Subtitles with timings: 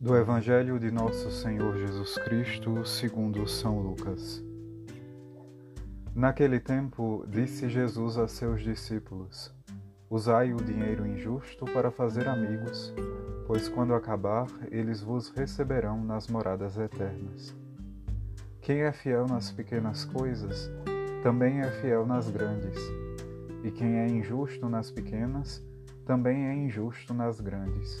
[0.00, 4.40] Evangelho de Nosso Senhor Jesus Cristo, segundo São Lucas.
[6.14, 9.52] Naquele tempo, disse Jesus a seus discípulos:
[10.08, 12.94] Usai o dinheiro injusto para fazer amigos,
[13.44, 17.52] pois quando acabar, eles vos receberão nas moradas eternas.
[18.60, 20.70] Quem é fiel nas pequenas coisas,
[21.24, 22.78] também é fiel nas grandes.
[23.64, 25.60] E quem é injusto nas pequenas,
[26.06, 28.00] também é injusto nas grandes.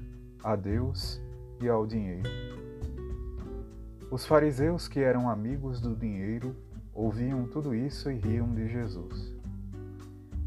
[0.43, 1.21] a Deus
[1.61, 2.29] e ao dinheiro.
[4.09, 6.55] Os fariseus, que eram amigos do dinheiro,
[6.93, 9.33] ouviam tudo isso e riam de Jesus.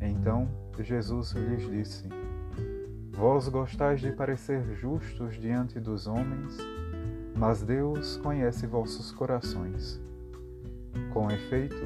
[0.01, 2.09] Então Jesus lhes disse:
[3.13, 6.59] Vós gostais de parecer justos diante dos homens,
[7.37, 10.03] mas Deus conhece vossos corações.
[11.13, 11.83] Com efeito,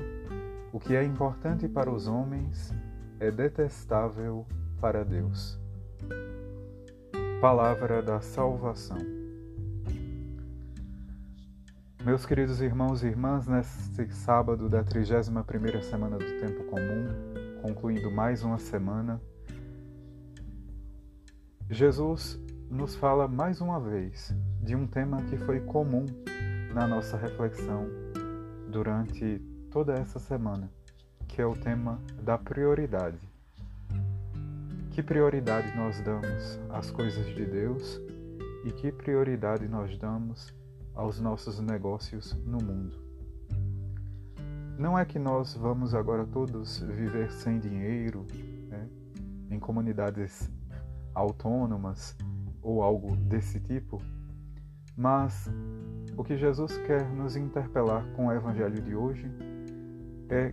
[0.73, 2.73] o que é importante para os homens
[3.20, 4.47] é detestável
[4.81, 5.59] para Deus.
[7.41, 8.98] Palavra da Salvação.
[12.05, 17.06] Meus queridos irmãos e irmãs, neste sábado da 31ª semana do Tempo Comum,
[17.62, 19.22] concluindo mais uma semana,
[21.70, 26.06] Jesus nos fala mais uma vez de um tema que foi comum
[26.75, 27.86] na nossa reflexão
[28.69, 29.39] durante
[29.70, 30.69] toda essa semana,
[31.28, 33.28] que é o tema da prioridade
[34.99, 38.01] que prioridade nós damos às coisas de Deus
[38.64, 40.53] e que prioridade nós damos
[40.92, 42.98] aos nossos negócios no mundo.
[44.77, 48.27] Não é que nós vamos agora todos viver sem dinheiro,
[48.69, 48.89] né,
[49.53, 50.51] em comunidades
[51.14, 52.17] autônomas
[52.61, 54.03] ou algo desse tipo,
[54.97, 55.48] mas
[56.17, 59.31] o que Jesus quer nos interpelar com o Evangelho de hoje
[60.29, 60.53] é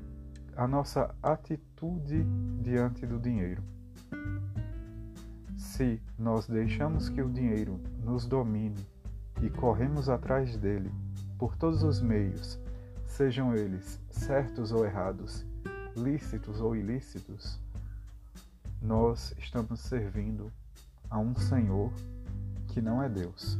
[0.55, 2.23] a nossa atitude
[2.61, 3.73] diante do dinheiro.
[5.75, 8.87] Se nós deixamos que o dinheiro nos domine
[9.41, 10.89] e corremos atrás dele
[11.37, 12.57] por todos os meios,
[13.05, 15.45] sejam eles certos ou errados,
[15.93, 17.59] lícitos ou ilícitos,
[18.81, 20.49] nós estamos servindo
[21.09, 21.91] a um Senhor
[22.69, 23.59] que não é Deus.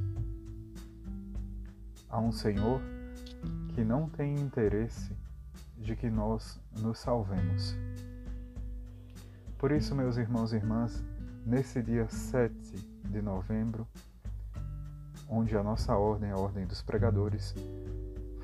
[2.09, 2.79] A um Senhor
[3.73, 5.11] que não tem interesse
[5.77, 7.75] de que nós nos salvemos.
[9.57, 11.03] Por isso, meus irmãos e irmãs,
[11.45, 12.53] nesse dia 7
[13.07, 13.87] de novembro,
[15.29, 17.53] onde a nossa ordem, a Ordem dos Pregadores,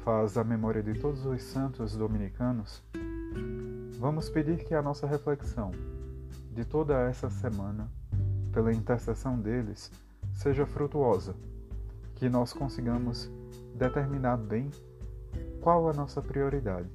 [0.04, 2.84] faz a memória de todos os santos dominicanos,
[3.98, 5.72] vamos pedir que a nossa reflexão
[6.54, 7.90] de toda essa semana,
[8.52, 9.92] pela intercessão deles,
[10.36, 11.36] seja frutuosa,
[12.16, 13.32] que nós consigamos
[13.74, 14.70] determinar bem
[15.60, 16.90] qual a nossa prioridade.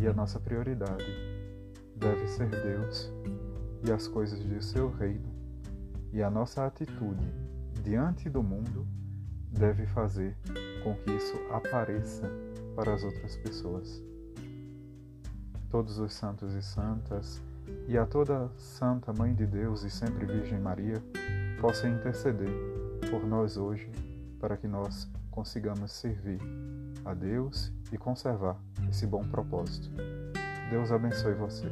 [0.00, 1.06] E a nossa prioridade
[1.96, 3.10] deve ser Deus
[3.84, 5.28] e as coisas de seu reino,
[6.12, 7.26] e a nossa atitude
[7.82, 8.86] diante do mundo
[9.50, 10.36] deve fazer
[10.82, 12.30] com que isso apareça
[12.74, 14.02] para as outras pessoas.
[15.70, 17.42] Todos os santos e santas,
[17.88, 21.02] e a toda Santa Mãe de Deus e sempre Virgem Maria,
[21.60, 22.50] possa interceder
[23.10, 23.90] por nós hoje,
[24.38, 26.40] para que nós consigamos servir
[27.04, 29.90] a Deus e conservar esse bom propósito.
[30.70, 31.66] Deus abençoe você.